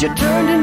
[0.00, 0.57] You turned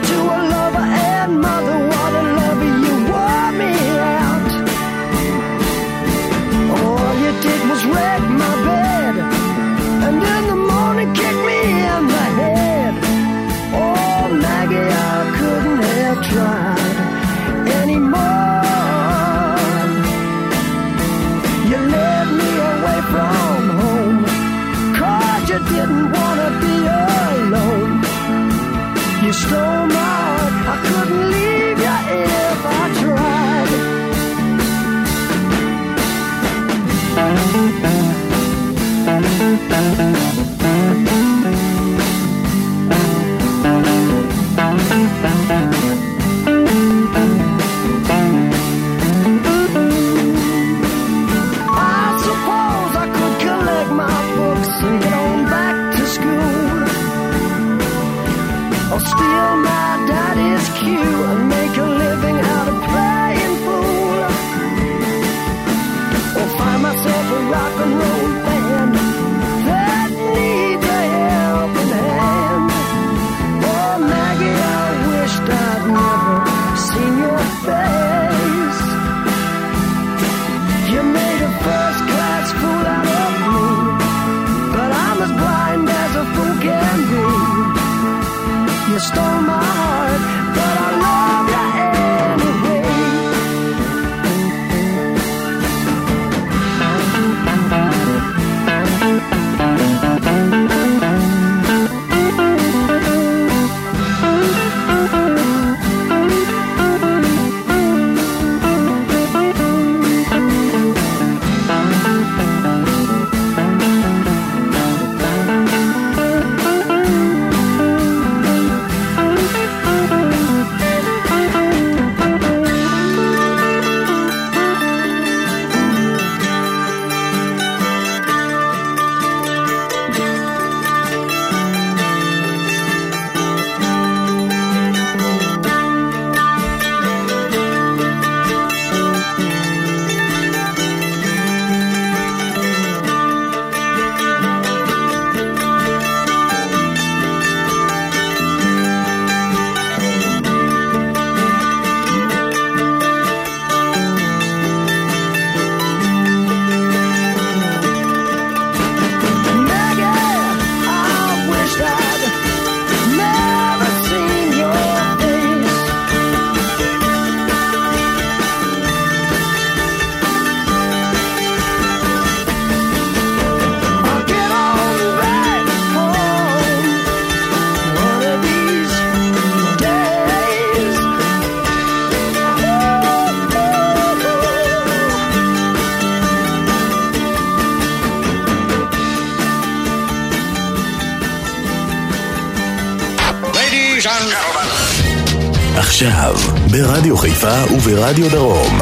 [196.72, 198.80] ברדיו חיפה וברדיו דרום.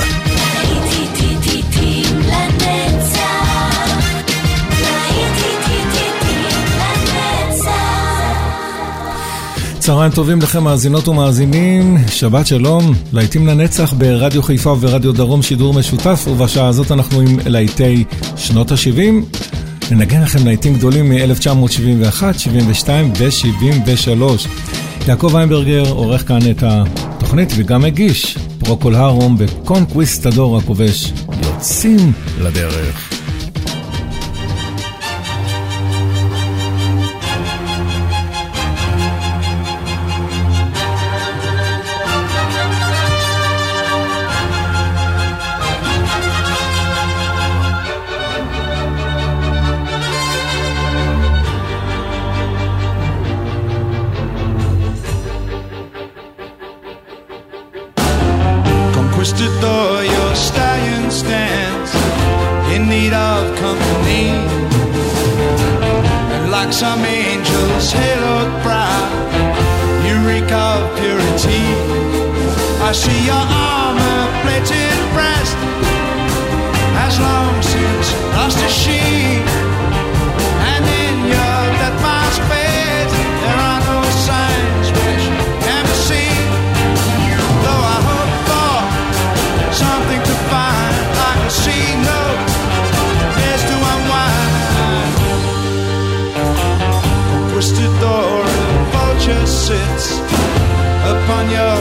[9.80, 16.26] צהריים טובים לכם מאזינות ומאזינים, שבת שלום, להיטים לנצח ברדיו חיפה וברדיו דרום שידור משותף
[16.28, 18.04] ובשעה הזאת אנחנו עם להיטי
[18.38, 19.38] שנות ה-70
[19.92, 24.73] ננגן לכם להיטים גדולים מ-1971, 72 ו-73.
[25.08, 31.14] יעקב איינברגר עורך כאן את התוכנית וגם מגיש פרוקול הרום בקונקוויסטדור הכובש.
[31.44, 32.12] יוצאים
[32.42, 33.13] לדרך.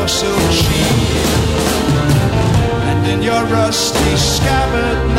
[0.03, 1.13] rustle tree,
[2.91, 5.12] and in your rusty scabbard.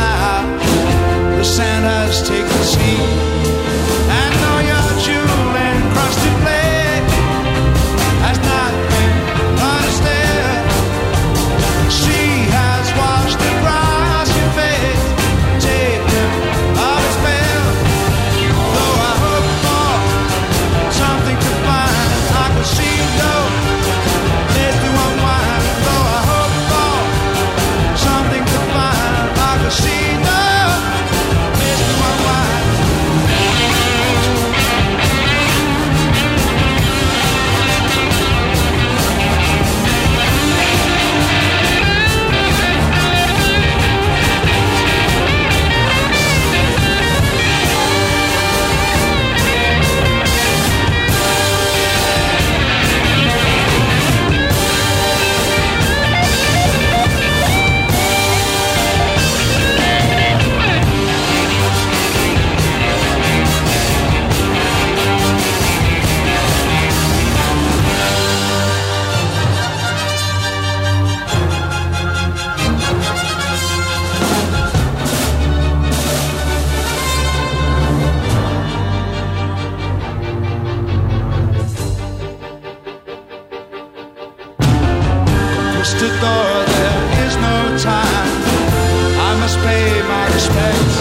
[90.34, 90.92] respect.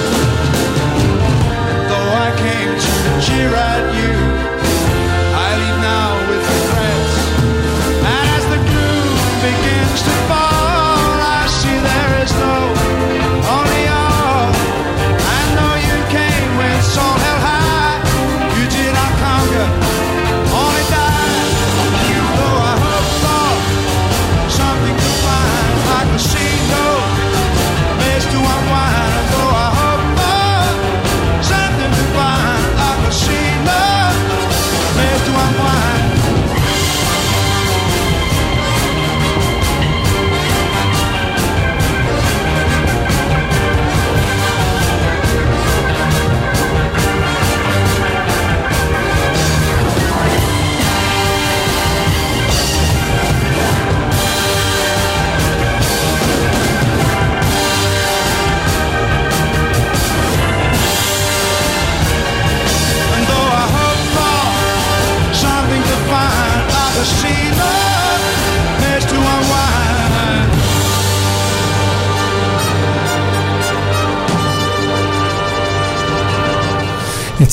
[1.89, 2.93] Though I came to
[3.25, 4.13] cheer at you,
[5.45, 7.13] I leave now with regrets.
[8.13, 10.42] And as the gloom begins to fall.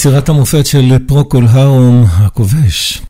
[0.00, 3.02] יצירת המופת של פרוקול הרום הכובש.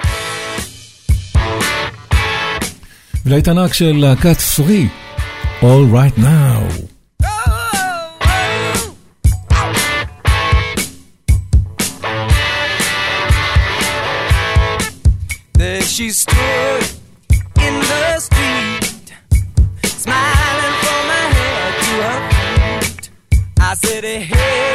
[3.26, 4.88] ולהיט ענק של להקת פרי,
[5.60, 6.60] All Right Now.
[15.94, 16.84] she stood
[17.66, 19.08] in the street,
[19.84, 23.10] smiling from her head to her feet.
[23.60, 24.69] I said, hey,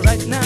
[0.00, 0.41] right now.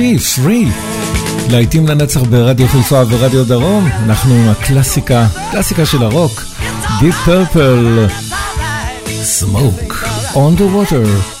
[0.00, 0.66] חופשי, פרי.
[1.50, 6.42] להיטים לנצח ברדיו חיפה ורדיו דרום, אנחנו עם הקלאסיקה, קלאסיקה של הרוק,
[7.00, 8.12] Deep Purple,
[9.06, 9.94] Smoke,
[10.34, 11.39] On the Water.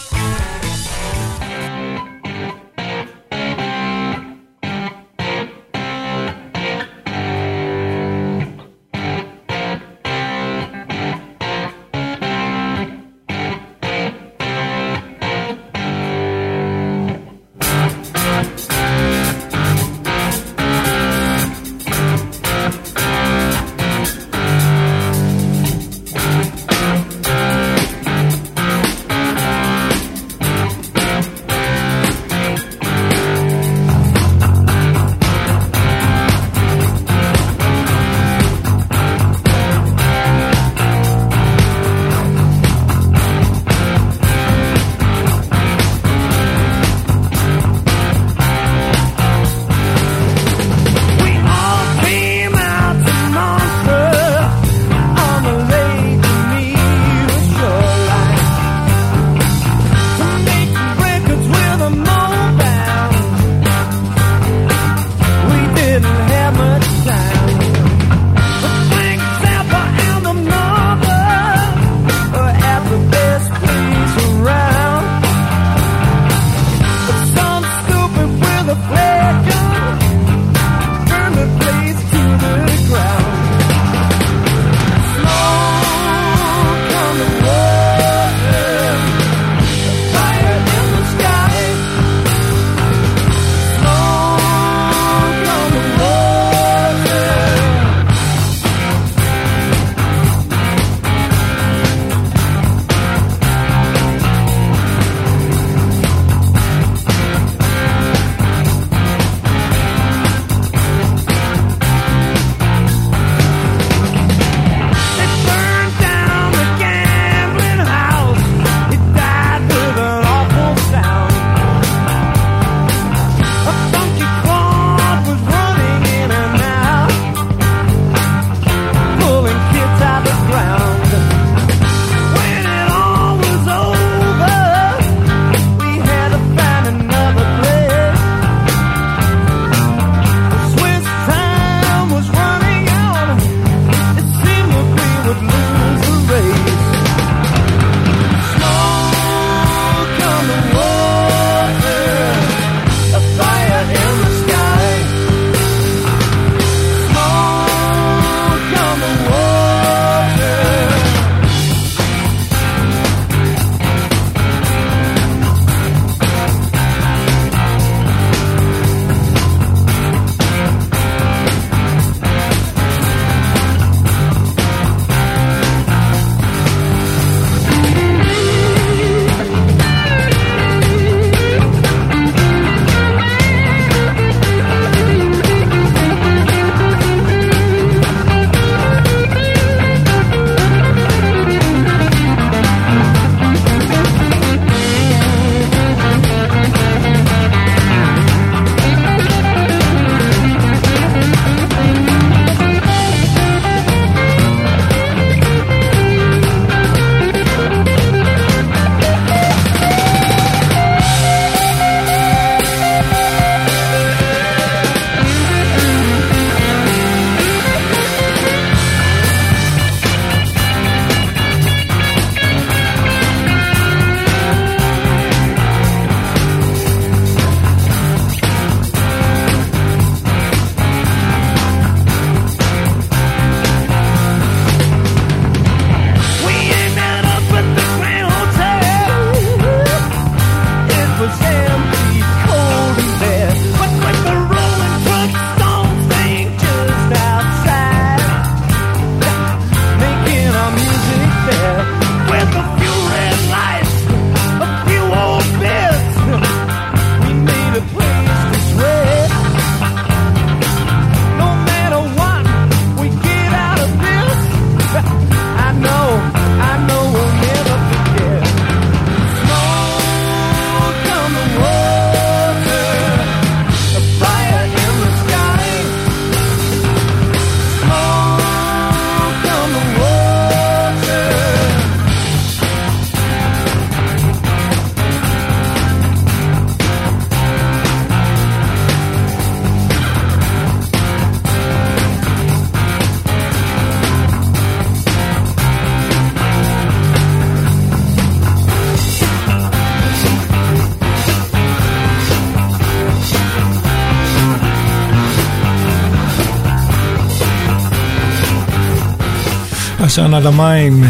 [310.12, 311.04] עשן על המים,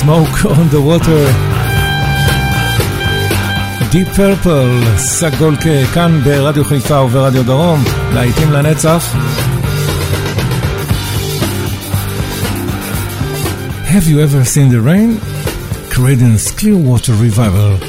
[0.00, 1.24] Smoke on the water.
[3.92, 9.16] Deep Purple, סגולקה, כאן ברדיו חיפה וברדיו דרום, להיטים לנצח.
[13.86, 15.20] Have you ever seen the rain?
[15.90, 17.87] Credence Clearwater Revival.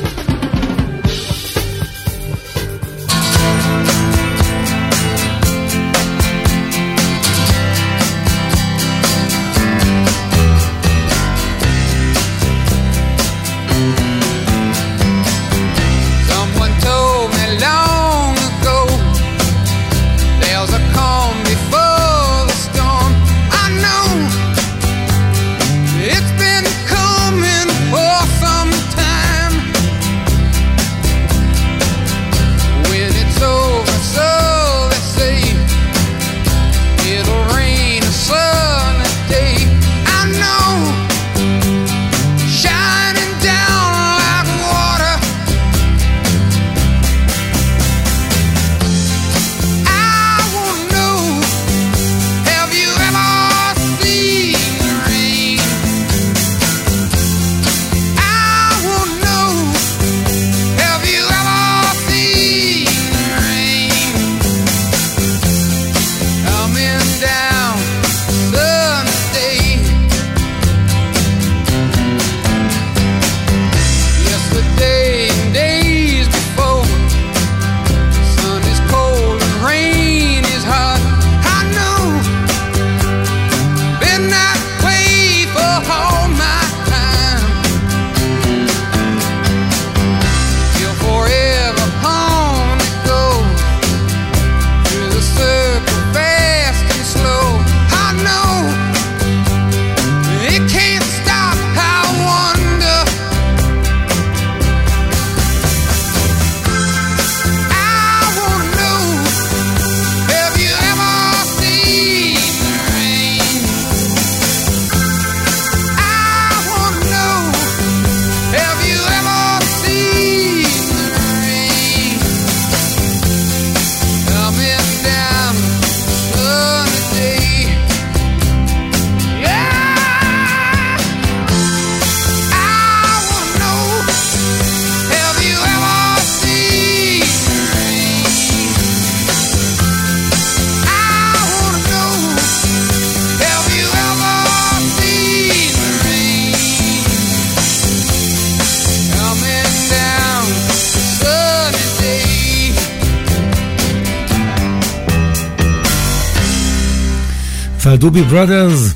[157.99, 158.95] והדובי בראדרס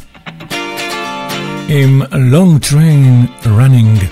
[1.68, 4.04] עם Long Train Running.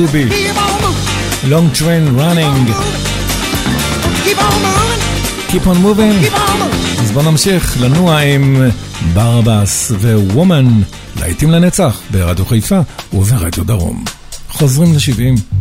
[0.00, 0.28] דובי.
[1.44, 2.72] Long Train Running.
[5.50, 6.40] Keep on moving.
[7.00, 8.70] אז בואו נמשיך לנוע עם
[9.12, 10.66] ברבס ווומן,
[11.20, 12.80] להיטים לנצח, ברדיו חיפה
[13.12, 14.04] וברדיו דרום.
[14.50, 15.59] חוזרים ל-70.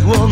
[0.00, 0.31] Woman,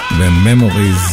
[0.23, 1.10] away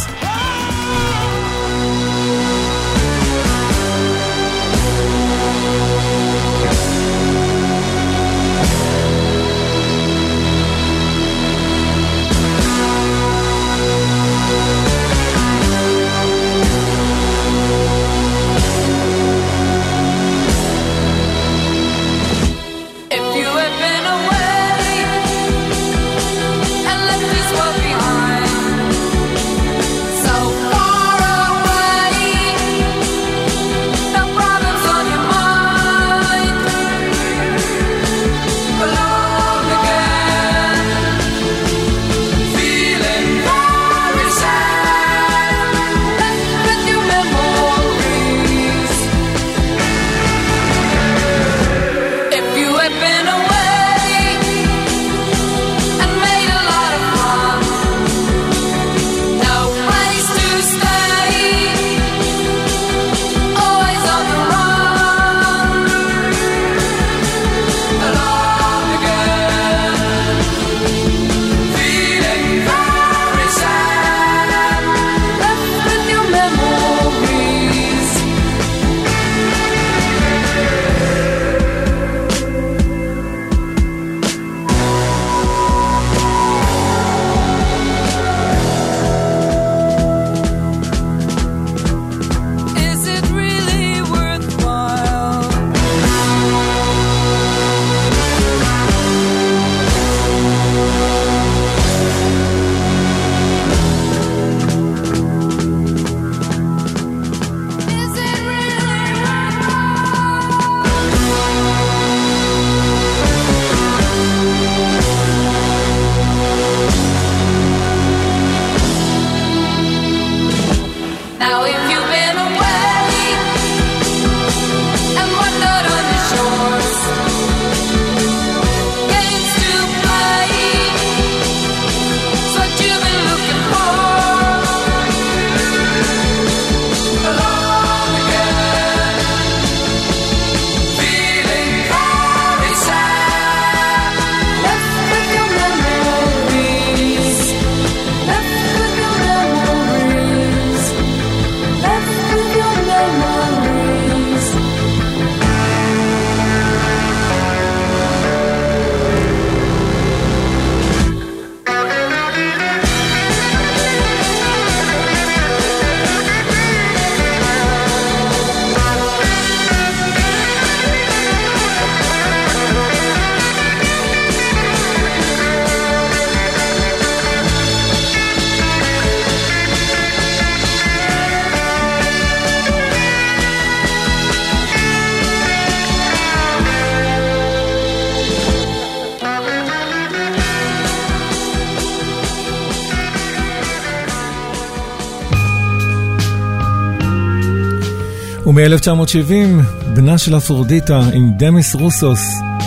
[198.59, 199.61] ומ-1970,
[199.95, 202.19] בנה של אפרודיטה עם דמיס רוסוס,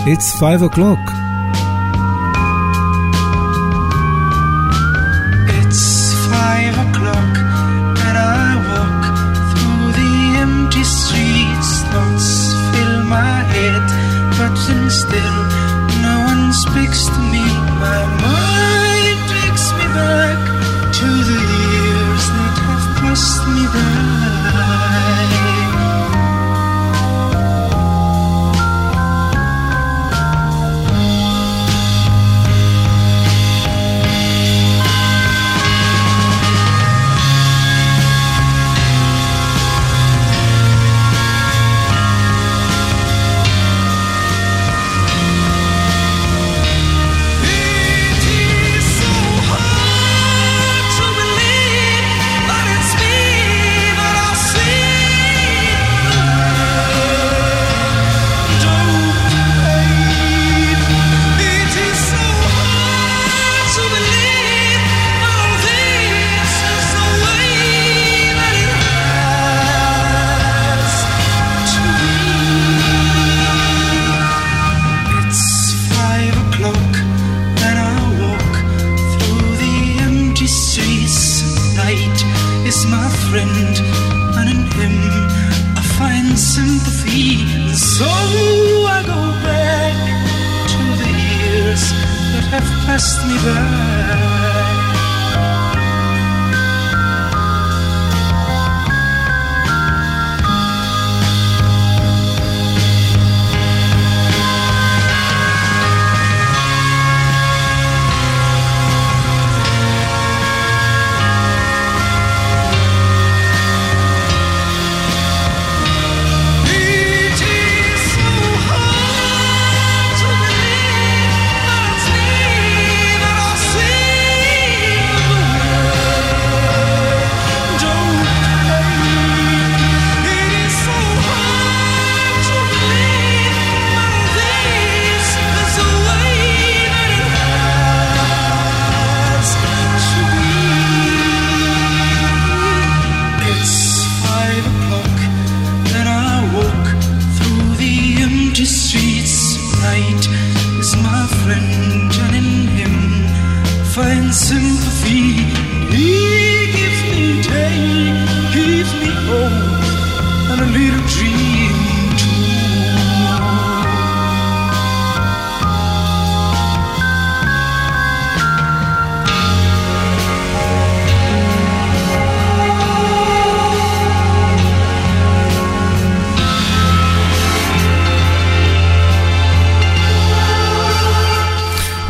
[0.06, 1.21] It's 5 o'clock.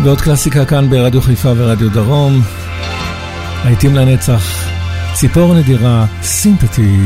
[0.05, 2.43] ועוד קלאסיקה כאן ברדיו חיפה ורדיו דרום.
[3.65, 4.69] להיטים לנצח,
[5.15, 6.97] ציפור נדירה, סימפטי.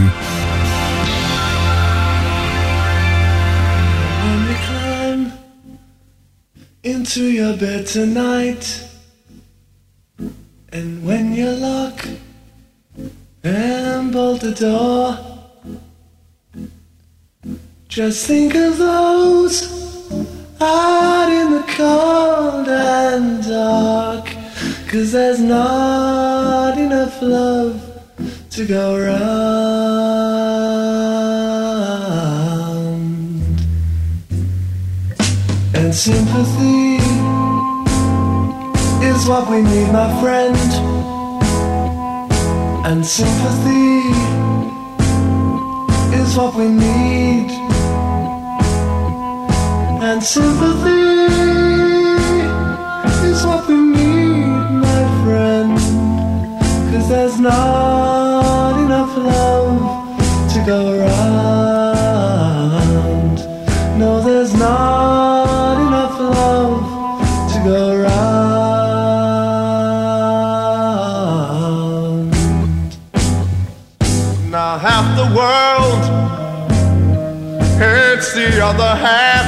[6.94, 8.64] into your bed tonight
[10.76, 11.98] And when you lock
[13.42, 15.18] and bolt the door
[17.88, 19.56] Just think of those
[20.60, 24.26] out in the cold and dark.
[24.88, 27.80] Cause there's not enough love
[28.50, 29.26] to go round.
[35.74, 36.96] And sympathy
[39.04, 40.56] is what we need, my friend.
[42.86, 43.98] And sympathy
[46.16, 47.55] is what we need
[50.16, 51.28] and sympathy
[53.28, 54.46] is what we need,
[54.86, 55.78] my friend.
[56.90, 59.78] Cause there's not enough love
[60.54, 62.16] to go around.
[63.98, 66.80] No, there's not enough love
[67.52, 68.46] to go around.
[74.50, 76.02] Now, half the world
[77.78, 79.45] hates the other half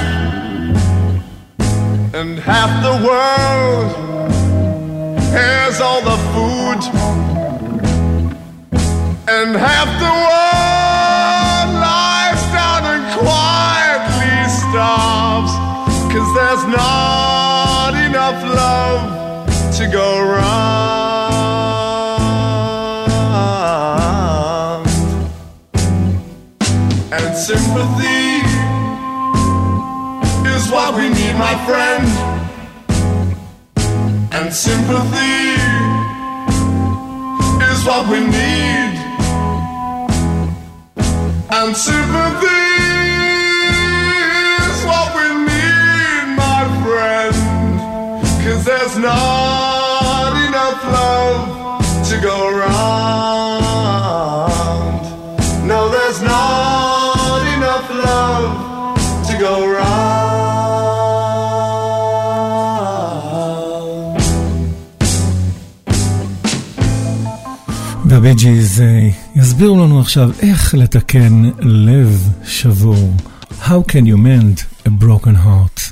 [2.38, 3.90] and half the world
[5.32, 6.80] has all the food,
[9.28, 15.52] and half the world lies down and quietly starves,
[16.12, 19.02] cause there's not enough love
[19.76, 21.18] to go round.
[27.10, 28.17] And sympathy
[30.68, 32.04] is what we need, my friend.
[34.32, 35.54] And sympathy
[37.72, 38.92] is what we need.
[41.50, 42.64] And sympathy
[44.66, 47.34] is what we need, my friend.
[48.44, 49.47] Cause there's not
[68.17, 68.83] והבי ג'יז
[69.35, 73.13] יסבירו לנו עכשיו איך לתקן לב שבור.
[73.61, 75.91] How can you mend a broken heart?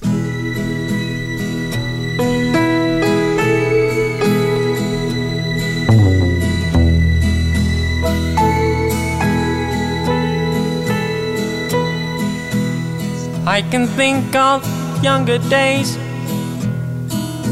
[13.57, 14.59] I can think of
[15.03, 15.97] younger days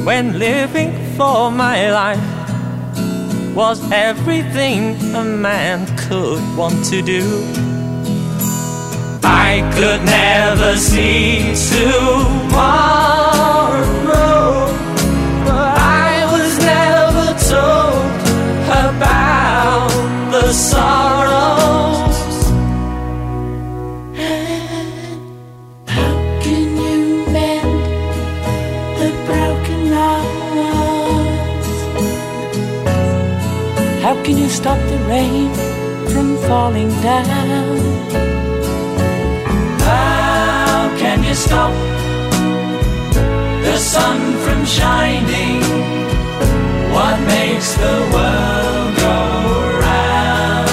[0.06, 2.43] when living for my life
[3.55, 7.23] was everything a man could want to do.
[9.23, 12.65] I could never see tomorrow,
[36.55, 37.79] falling down?
[39.89, 41.73] How can you stop
[43.67, 45.63] the sun from shining?
[46.95, 49.17] What makes the world go
[49.85, 50.71] round?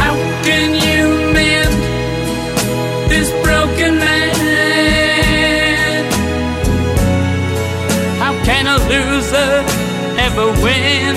[0.00, 0.14] How
[0.48, 1.02] can you
[1.36, 1.74] mend
[3.12, 6.02] this broken man?
[8.22, 9.52] How can a loser
[10.26, 11.07] ever win?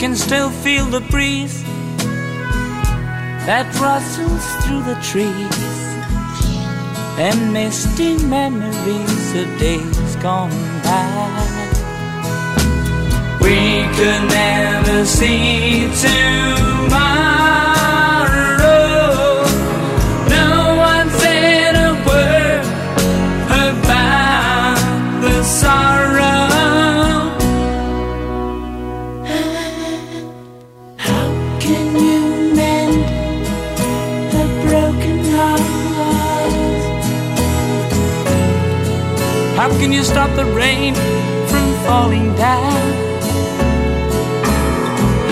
[0.00, 1.62] Can still feel the breeze
[3.44, 5.60] that rustles through the trees
[7.18, 10.50] and misty memories of days gone
[10.82, 11.36] by.
[13.42, 17.69] We could never see tomorrow.
[31.70, 32.20] Can you
[32.58, 33.00] mend
[34.34, 36.82] the broken heart?
[39.58, 40.94] How can you stop the rain
[41.50, 42.86] from falling down?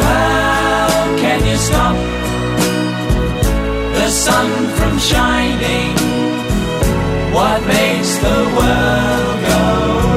[0.05, 0.89] How
[1.23, 1.97] can you stop
[3.99, 5.95] the sun from shining?
[7.37, 10.08] What makes the world go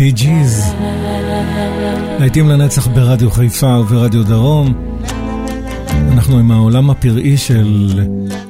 [0.00, 0.74] בי ג'יז.
[2.18, 4.74] להיטים לנצח ברדיו חיפה וברדיו דרום.
[6.12, 8.00] אנחנו עם העולם הפראי של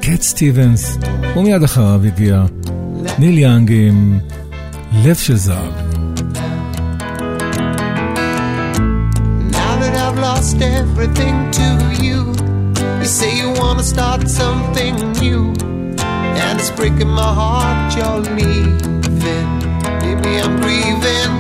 [0.01, 0.99] קט סטיבנס,
[1.37, 2.45] ומיד אחריו הגיע
[3.19, 4.19] ניל יאנג עם
[5.05, 5.73] לב של זהב.
[16.51, 19.60] and it's breaking my heart you're leaving.
[20.15, 21.33] baby, I'm grieving.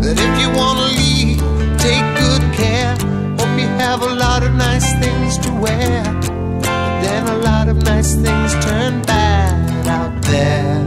[0.00, 1.38] That if you wanna leave,
[1.78, 2.94] take good care.
[3.38, 6.02] Hope you have a lot of nice things to wear.
[6.62, 10.82] But then a lot of nice things turn bad out there.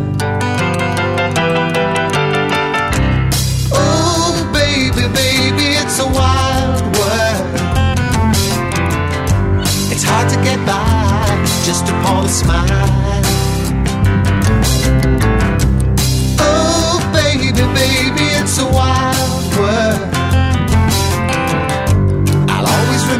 [5.83, 7.47] it's a wild world.
[9.93, 11.27] It's hard to get by
[11.65, 13.16] just upon a smile.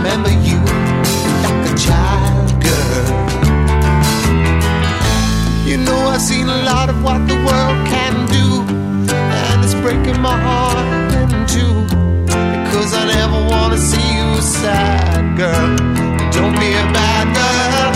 [0.08, 0.60] remember you
[1.44, 3.08] like a child girl.
[5.68, 8.48] You know I've seen a lot of what the world can do,
[9.14, 10.88] and it's breaking my heart
[11.20, 11.76] in two.
[12.64, 15.76] Because I never wanna see you sad, girl.
[16.32, 17.92] Don't be a bad girl,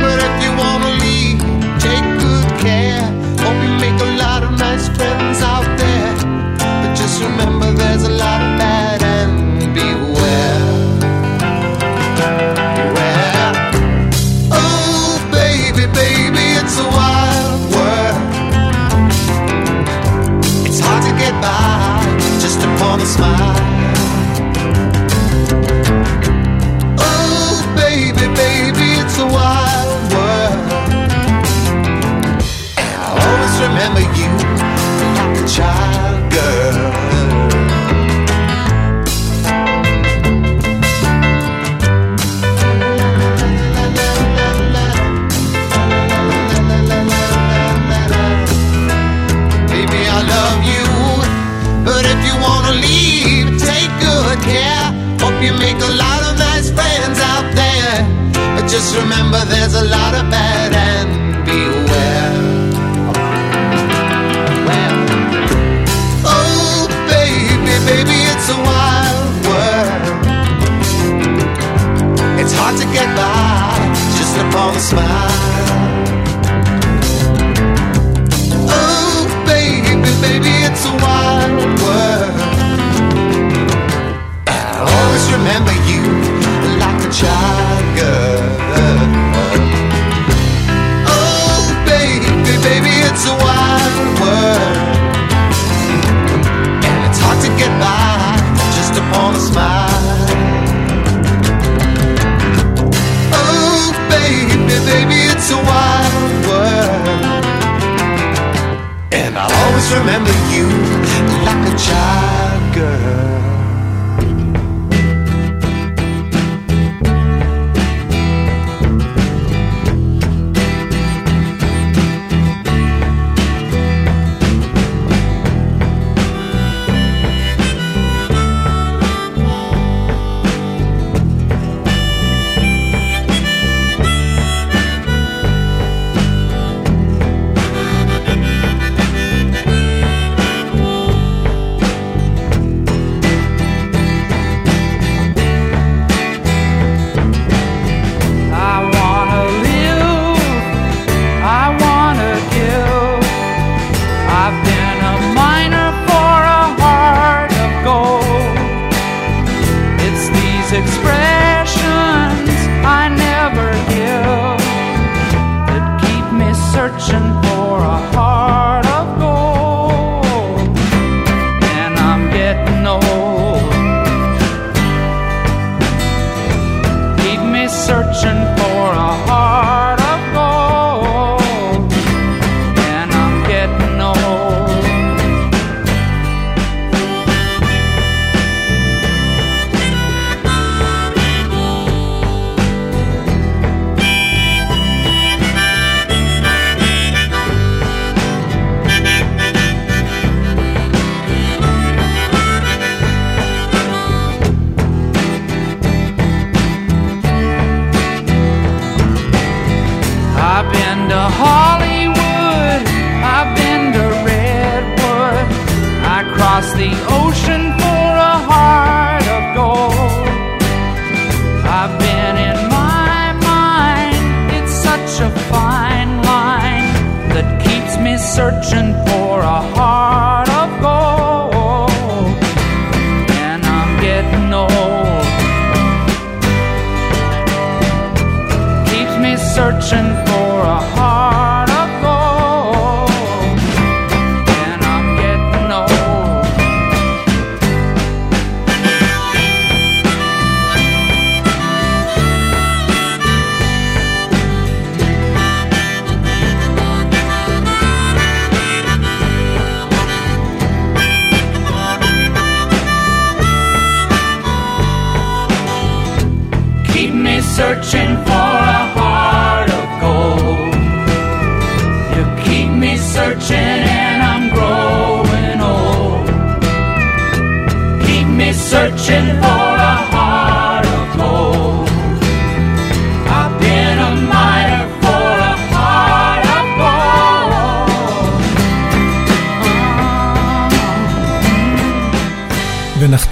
[0.00, 1.38] but if you wanna leave,
[1.86, 3.04] take good care.
[3.44, 5.51] Hope you make a lot of nice friends.
[29.22, 29.61] a while.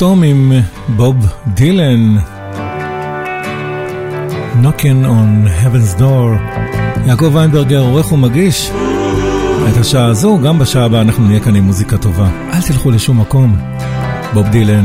[0.03, 0.53] ונחתום עם
[0.89, 2.17] בוב דילן,
[4.63, 6.59] Knocking on Heaven's Door.
[7.07, 8.71] יעקב ויינברגר עורך ומגיש
[9.73, 12.29] את השעה הזו, גם בשעה הבאה אנחנו נהיה כאן עם מוזיקה טובה.
[12.53, 13.57] אל תלכו לשום מקום.
[14.35, 14.85] בוב דילן.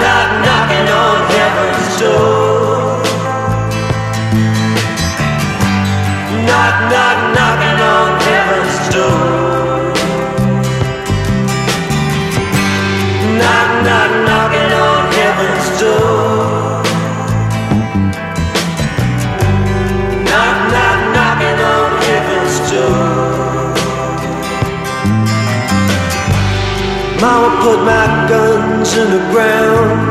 [1.41, 3.01] heaven's door.
[6.47, 9.23] Knock, knock, knocking on heaven's door.
[13.39, 16.83] Knock, knock, knocking on heaven's door.
[20.29, 23.03] Knock, knock, knocking on heaven's door.
[27.21, 30.10] Mama put my guns in the ground.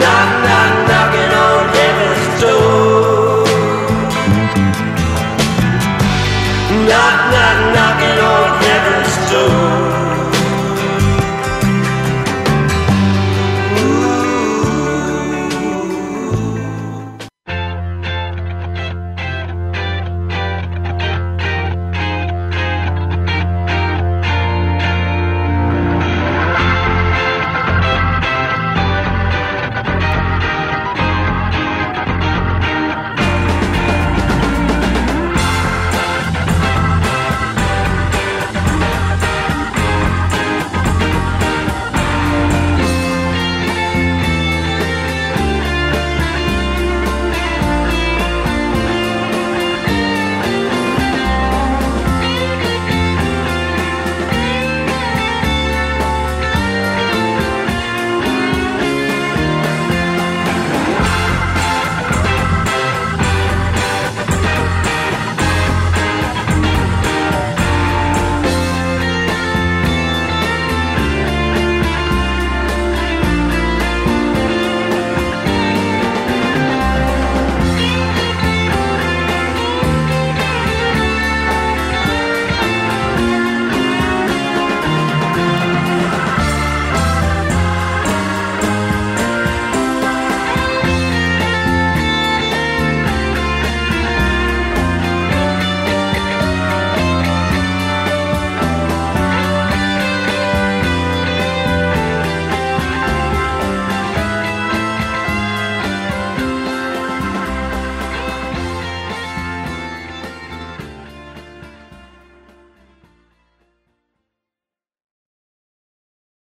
[0.00, 0.14] na
[0.46, 0.77] na